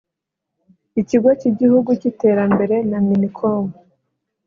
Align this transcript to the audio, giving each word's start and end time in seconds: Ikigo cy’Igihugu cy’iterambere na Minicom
Ikigo 1.01 1.29
cy’Igihugu 1.39 1.89
cy’iterambere 1.99 2.75
na 2.89 2.99
Minicom 3.07 3.65